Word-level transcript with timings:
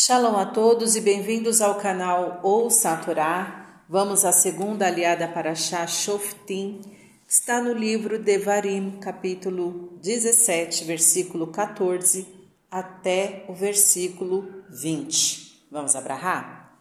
Shalom 0.00 0.36
a 0.36 0.46
todos 0.46 0.94
e 0.94 1.00
bem-vindos 1.00 1.60
ao 1.60 1.74
canal 1.74 2.38
Ouça 2.44 2.96
Torá. 2.98 3.82
Vamos 3.88 4.24
à 4.24 4.30
segunda 4.30 4.86
aliada 4.86 5.26
para 5.26 5.56
Shah 5.56 5.88
Shoftim, 5.88 6.80
que 7.26 7.32
está 7.32 7.60
no 7.60 7.72
livro 7.72 8.16
Devarim, 8.16 9.00
capítulo 9.00 9.98
17, 10.00 10.84
versículo 10.84 11.48
14 11.48 12.28
até 12.70 13.44
o 13.48 13.54
versículo 13.54 14.62
20. 14.70 15.66
Vamos 15.68 15.96
abrahar? 15.96 16.78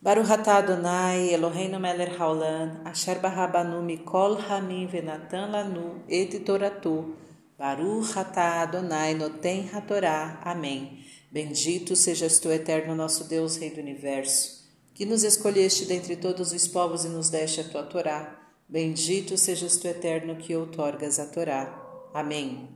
Baruch 0.00 0.30
atah 0.30 0.58
Adonai 0.58 1.34
Eloheinu 1.34 1.80
melech 1.80 2.16
haolam 2.16 2.80
asher 2.84 3.18
barabanu 3.18 3.82
mikol 3.82 4.38
hamim 4.38 4.86
venatan 4.86 5.50
lanu 5.50 6.00
et 6.08 6.30
toratu 6.44 7.12
Baruch 7.58 8.16
atah 8.16 8.62
Adonai 8.62 9.14
noten 9.14 9.68
hatorá. 9.74 10.38
Amém. 10.44 11.02
Bendito 11.32 11.96
sejas 11.96 12.38
tu, 12.38 12.50
eterno 12.52 12.94
nosso 12.94 13.24
Deus, 13.24 13.56
Rei 13.56 13.70
do 13.70 13.80
Universo, 13.80 14.68
que 14.92 15.06
nos 15.06 15.24
escolheste 15.24 15.86
dentre 15.86 16.14
todos 16.14 16.52
os 16.52 16.68
povos 16.68 17.06
e 17.06 17.08
nos 17.08 17.30
deste 17.30 17.62
a 17.62 17.64
tua 17.64 17.84
Torá. 17.84 18.38
Bendito 18.68 19.38
sejas 19.38 19.78
tu, 19.78 19.88
eterno, 19.88 20.36
que 20.36 20.54
outorgas 20.54 21.18
a 21.18 21.24
Torá. 21.24 22.10
Amém. 22.12 22.68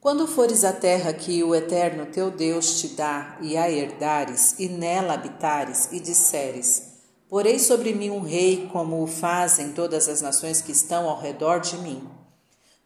Quando 0.00 0.28
fores 0.28 0.62
à 0.62 0.72
terra 0.72 1.12
que 1.12 1.42
o 1.42 1.52
eterno 1.56 2.06
teu 2.06 2.30
Deus 2.30 2.80
te 2.80 2.90
dá 2.90 3.36
e 3.42 3.56
a 3.56 3.68
herdares, 3.68 4.54
e 4.60 4.68
nela 4.68 5.14
habitares, 5.14 5.88
e 5.90 5.98
disseres: 5.98 7.00
Porei 7.28 7.58
sobre 7.58 7.92
mim 7.92 8.10
um 8.10 8.20
rei, 8.20 8.68
como 8.72 9.02
o 9.02 9.08
fazem 9.08 9.72
todas 9.72 10.08
as 10.08 10.22
nações 10.22 10.62
que 10.62 10.70
estão 10.70 11.08
ao 11.08 11.20
redor 11.20 11.58
de 11.58 11.76
mim. 11.78 12.08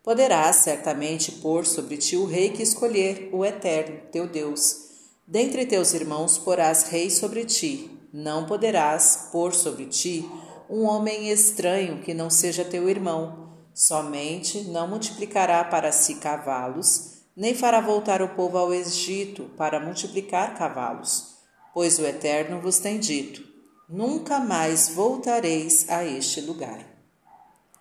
Poderás 0.03 0.57
certamente 0.57 1.31
pôr 1.31 1.65
sobre 1.65 1.97
ti 1.97 2.17
o 2.17 2.25
rei 2.25 2.51
que 2.51 2.61
escolher, 2.61 3.31
o 3.33 3.45
eterno, 3.45 4.01
teu 4.11 4.27
Deus. 4.27 4.91
Dentre 5.25 5.65
teus 5.65 5.95
irmãos 5.95 6.37
porás 6.37 6.83
rei 6.89 7.09
sobre 7.09 7.45
ti. 7.45 7.89
Não 8.13 8.45
poderás 8.45 9.29
pôr 9.31 9.55
sobre 9.55 9.87
ti 9.87 10.29
um 10.69 10.83
homem 10.87 11.31
estranho 11.31 12.03
que 12.03 12.13
não 12.13 12.29
seja 12.29 12.65
teu 12.65 12.89
irmão. 12.89 13.53
Somente 13.73 14.63
não 14.65 14.89
multiplicará 14.89 15.63
para 15.63 15.93
si 15.93 16.17
cavalos, 16.17 17.23
nem 17.37 17.55
fará 17.55 17.81
voltar 17.81 18.21
o 18.23 18.31
povo 18.31 18.59
ao 18.59 18.75
Egito 18.75 19.45
para 19.57 19.79
multiplicar 19.79 20.59
cavalos. 20.59 21.37
Pois 21.73 22.01
o 22.01 22.05
Eterno 22.05 22.61
vos 22.61 22.81
tem 22.81 22.99
dito: 22.99 23.41
Nunca 23.89 24.41
mais 24.41 24.89
voltareis 24.89 25.89
a 25.89 26.05
este 26.05 26.41
lugar 26.41 26.92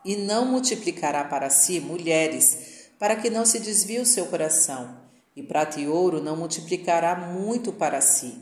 e 0.03 0.15
não 0.15 0.45
multiplicará 0.45 1.23
para 1.23 1.49
si 1.49 1.79
mulheres, 1.79 2.89
para 2.97 3.15
que 3.15 3.29
não 3.29 3.45
se 3.45 3.59
desvie 3.59 3.99
o 3.99 4.05
seu 4.05 4.25
coração, 4.27 4.97
e 5.35 5.41
prata 5.41 5.79
e 5.79 5.87
ouro 5.87 6.21
não 6.21 6.35
multiplicará 6.35 7.15
muito 7.15 7.71
para 7.71 8.01
si. 8.01 8.37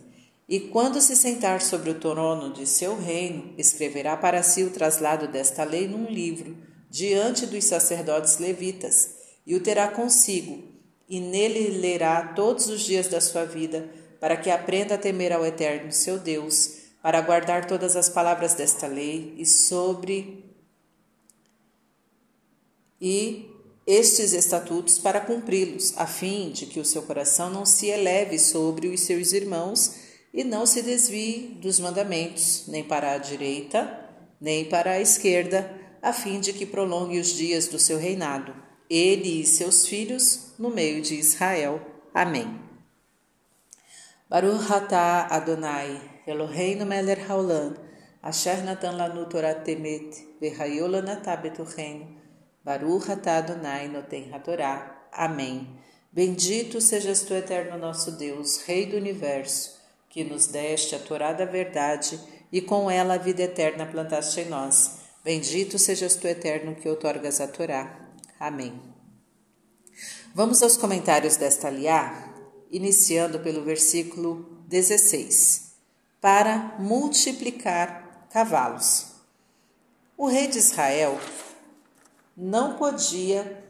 E 0.48 0.60
quando 0.60 1.00
se 1.00 1.16
sentar 1.16 1.62
sobre 1.62 1.92
o 1.92 2.00
trono 2.00 2.52
de 2.52 2.66
seu 2.66 3.00
reino, 3.00 3.54
escreverá 3.58 4.18
para 4.18 4.42
si 4.42 4.64
o 4.64 4.72
traslado 4.72 5.28
desta 5.28 5.64
lei 5.64 5.88
num 5.88 6.06
livro, 6.06 6.58
diante 6.90 7.46
dos 7.46 7.66
sacerdotes 7.66 8.40
levitas, 8.40 9.12
e 9.46 9.56
o 9.56 9.62
terá 9.62 9.88
consigo, 9.88 10.64
e 11.08 11.20
nele 11.20 11.78
lerá 11.78 12.34
todos 12.36 12.68
os 12.68 12.82
dias 12.82 13.08
da 13.08 13.22
sua 13.22 13.46
vida, 13.46 13.90
para 14.20 14.36
que 14.36 14.50
aprenda 14.50 14.96
a 14.96 14.98
temer 14.98 15.32
ao 15.32 15.46
Eterno 15.46 15.92
seu 15.92 16.18
Deus, 16.18 16.80
para 17.02 17.22
guardar 17.22 17.66
todas 17.66 17.96
as 17.96 18.10
palavras 18.10 18.54
desta 18.56 18.88
lei 18.88 19.34
e 19.38 19.46
sobre 19.46 20.49
e 23.02 23.50
estes 23.88 24.34
estatutos 24.34 25.00
para 25.00 25.20
cumpri-los, 25.20 25.94
a 25.98 26.06
fim 26.06 26.52
de 26.52 26.66
que 26.66 26.80
o 26.80 26.86
seu 26.86 27.02
coração 27.02 27.50
não 27.50 27.66
se 27.66 27.88
eleve 27.88 28.38
sobre 28.38 28.88
os 28.88 29.02
seus 29.02 29.34
irmãos 29.34 29.96
e 30.34 30.44
não 30.44 30.66
se 30.66 30.82
desvie 30.82 31.58
dos 31.60 31.80
mandamentos, 31.80 32.66
nem 32.68 32.84
para 32.84 33.14
a 33.14 33.18
direita, 33.18 34.08
nem 34.40 34.66
para 34.66 34.92
a 34.92 35.02
esquerda, 35.02 35.76
a 36.02 36.14
fim 36.14 36.40
de 36.40 36.54
que 36.54 36.66
prolongue 36.66 37.20
os 37.20 37.30
dias 37.30 37.68
do 37.68 37.80
seu 37.80 37.98
reinado, 37.98 38.54
ele 38.90 39.42
e 39.42 39.46
seus 39.46 39.88
filhos, 39.88 40.54
no 40.60 40.70
meio 40.70 41.02
de 41.02 41.16
Israel. 41.16 41.82
Amém. 42.14 42.60
Baruch 44.30 44.72
Adonai, 45.32 46.22
Eloheinu 46.28 46.86
melech 46.86 47.24
haolam, 47.28 47.76
asher 48.22 48.64
natan 48.64 48.92
lanu 48.92 49.26
Torah 49.26 49.56
temet, 49.56 50.28
reino, 51.76 52.20
Baruch 52.64 53.10
atah 53.10 53.38
Adonai 53.38 53.88
noten 53.88 54.34
hatorá. 54.34 55.08
Amém. 55.12 55.68
Bendito 56.12 56.82
sejas 56.82 57.22
tu, 57.22 57.34
eterno 57.34 57.78
nosso 57.78 58.12
Deus, 58.12 58.64
Rei 58.64 58.86
do 58.86 58.98
Universo, 58.98 59.80
que 60.10 60.24
nos 60.24 60.48
deste 60.48 60.96
a 60.96 61.00
Torá 61.00 61.34
da 61.34 61.46
verdade 61.46 62.20
e 62.52 62.62
com 62.62 62.90
ela 62.90 63.14
a 63.14 63.18
vida 63.18 63.44
eterna 63.44 63.86
plantaste 63.86 64.42
em 64.42 64.50
nós. 64.50 65.00
Bendito 65.24 65.78
sejas 65.78 66.16
tu, 66.16 66.28
eterno, 66.28 66.76
que 66.76 66.90
outorgas 66.90 67.40
a 67.40 67.48
Torá. 67.48 68.10
Amém. 68.40 68.82
Vamos 70.34 70.64
aos 70.64 70.78
comentários 70.78 71.38
desta 71.38 71.70
liá, 71.70 72.34
iniciando 72.72 73.40
pelo 73.40 73.64
versículo 73.64 74.64
16. 74.68 75.74
Para 76.20 76.76
multiplicar 76.80 78.28
cavalos. 78.32 79.08
O 80.18 80.28
rei 80.28 80.48
de 80.48 80.58
Israel 80.58 81.20
não 82.42 82.76
podia 82.76 83.66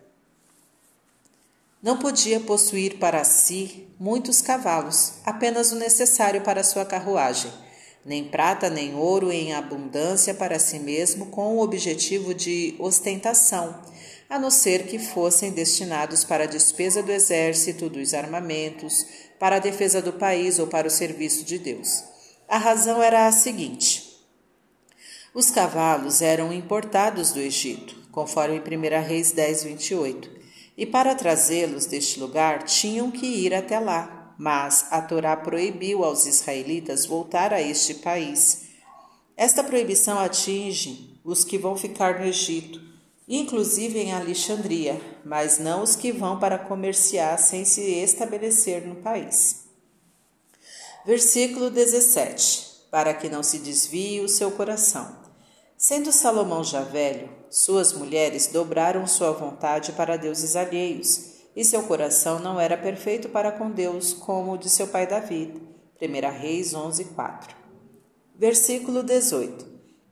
não 1.82 1.98
podia 1.98 2.40
possuir 2.40 3.00
para 3.00 3.24
si 3.24 3.88
muitos 4.00 4.44
cavalos, 4.44 5.14
apenas 5.26 5.72
o 5.72 5.76
necessário 5.76 6.42
para 6.42 6.64
sua 6.64 6.86
carruagem, 6.86 7.52
nem 8.06 8.26
prata 8.26 8.70
nem 8.70 8.94
ouro 8.94 9.32
em 9.32 9.56
abundância 9.56 10.36
para 10.36 10.60
si 10.60 10.78
mesmo 10.78 11.28
com 11.28 11.56
o 11.56 11.62
objetivo 11.62 12.32
de 12.32 12.76
ostentação, 12.78 13.82
a 14.30 14.38
não 14.38 14.52
ser 14.52 14.86
que 14.86 15.00
fossem 15.00 15.52
destinados 15.52 16.24
para 16.24 16.44
a 16.44 16.48
despesa 16.48 17.02
do 17.02 17.12
exército, 17.12 17.90
dos 17.90 18.14
armamentos, 18.14 19.04
para 19.40 19.56
a 19.56 19.60
defesa 19.60 20.00
do 20.00 20.14
país 20.14 20.60
ou 20.60 20.68
para 20.68 20.88
o 20.88 20.92
serviço 20.92 21.44
de 21.44 21.58
Deus. 21.58 22.04
A 22.48 22.60
razão 22.60 23.02
era 23.02 23.26
a 23.26 23.32
seguinte: 23.32 23.99
os 25.34 25.50
cavalos 25.52 26.22
eram 26.22 26.52
importados 26.52 27.32
do 27.32 27.40
Egito 27.40 28.00
conforme 28.12 28.60
1 28.60 29.08
Reis 29.08 29.32
10, 29.32 29.64
28. 29.64 30.40
E 30.78 30.86
para 30.86 31.16
trazê-los 31.16 31.86
deste 31.86 32.20
lugar 32.20 32.64
tinham 32.64 33.12
que 33.12 33.26
ir 33.26 33.54
até 33.54 33.80
lá, 33.80 34.34
mas 34.38 34.88
a 34.92 35.02
Torá 35.02 35.36
proibiu 35.36 36.04
aos 36.04 36.26
israelitas 36.26 37.06
voltar 37.06 37.54
a 37.54 37.62
este 37.62 37.96
país. 37.96 38.64
Esta 39.36 39.64
proibição 39.64 40.20
atinge 40.20 41.20
os 41.24 41.44
que 41.44 41.58
vão 41.58 41.76
ficar 41.76 42.20
no 42.20 42.26
Egito, 42.26 42.82
inclusive 43.28 44.00
em 44.00 44.14
Alexandria, 44.14 45.00
mas 45.24 45.60
não 45.60 45.84
os 45.84 45.96
que 45.96 46.12
vão 46.12 46.40
para 46.40 46.58
comerciar 46.58 47.38
sem 47.38 47.64
se 47.66 47.82
estabelecer 47.82 48.86
no 48.86 48.96
país. 48.96 49.66
Versículo 51.06 51.70
17: 51.70 52.69
Para 52.92 53.14
que 53.14 53.30
não 53.30 53.44
se 53.44 53.60
desvie 53.60 54.22
o 54.22 54.28
seu 54.28 54.52
coração. 54.52 55.20
Sendo 55.82 56.12
Salomão 56.12 56.62
já 56.62 56.82
velho, 56.82 57.30
suas 57.50 57.94
mulheres 57.94 58.48
dobraram 58.48 59.08
sua 59.08 59.32
vontade 59.32 59.94
para 59.94 60.18
deuses 60.18 60.58
alheios, 60.58 61.30
e 61.56 61.64
seu 61.64 61.84
coração 61.84 62.38
não 62.38 62.60
era 62.60 62.78
perfeito 62.78 63.30
para 63.30 63.50
com 63.52 63.72
Deus 63.72 64.12
como 64.12 64.52
o 64.52 64.58
de 64.58 64.70
seu 64.70 64.88
pai 64.88 65.08
Davi. 65.08 65.54
1 66.02 66.38
Reis 66.38 66.74
11, 66.74 67.06
4. 67.06 67.56
Versículo 68.36 69.04
18. 69.04 69.66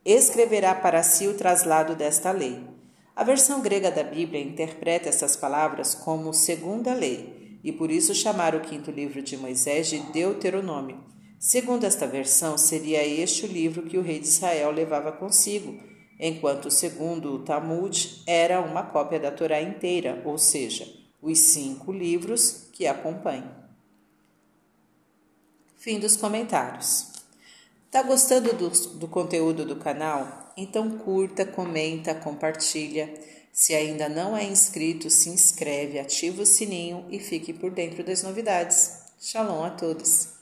Escreverá 0.04 0.74
para 0.74 1.02
si 1.02 1.28
o 1.28 1.34
traslado 1.34 1.94
desta 1.94 2.30
lei. 2.30 2.66
A 3.14 3.22
versão 3.22 3.60
grega 3.60 3.90
da 3.90 4.02
Bíblia 4.02 4.40
interpreta 4.40 5.10
essas 5.10 5.36
palavras 5.36 5.94
como 5.94 6.32
segunda 6.32 6.94
lei, 6.94 7.60
e 7.62 7.72
por 7.72 7.90
isso 7.90 8.14
chamaram 8.14 8.58
o 8.58 8.62
quinto 8.62 8.90
livro 8.90 9.20
de 9.20 9.36
Moisés 9.36 9.88
de 9.88 9.98
Deuteronômio 9.98 11.17
Segundo 11.38 11.84
esta 11.84 12.06
versão, 12.06 12.58
seria 12.58 13.06
este 13.06 13.44
o 13.44 13.48
livro 13.48 13.82
que 13.82 13.96
o 13.96 14.02
rei 14.02 14.18
de 14.18 14.26
Israel 14.26 14.72
levava 14.72 15.12
consigo, 15.12 15.80
enquanto, 16.18 16.68
segundo 16.68 17.32
o 17.32 17.38
Talmud, 17.44 18.22
era 18.26 18.60
uma 18.60 18.82
cópia 18.82 19.20
da 19.20 19.30
Torá 19.30 19.62
inteira, 19.62 20.20
ou 20.24 20.36
seja, 20.36 20.92
os 21.22 21.38
cinco 21.38 21.92
livros 21.92 22.68
que 22.72 22.88
acompanham. 22.88 23.56
Fim 25.76 26.00
dos 26.00 26.16
comentários. 26.16 27.12
Tá 27.88 28.02
gostando 28.02 28.52
do, 28.52 28.68
do 28.98 29.06
conteúdo 29.06 29.64
do 29.64 29.76
canal? 29.76 30.52
Então 30.56 30.98
curta, 30.98 31.46
comenta, 31.46 32.14
compartilha. 32.16 33.14
Se 33.52 33.74
ainda 33.74 34.08
não 34.08 34.36
é 34.36 34.44
inscrito, 34.44 35.08
se 35.08 35.30
inscreve, 35.30 36.00
ativa 36.00 36.42
o 36.42 36.46
sininho 36.46 37.06
e 37.10 37.20
fique 37.20 37.52
por 37.52 37.70
dentro 37.70 38.02
das 38.02 38.24
novidades. 38.24 39.04
Shalom 39.20 39.64
a 39.64 39.70
todos! 39.70 40.37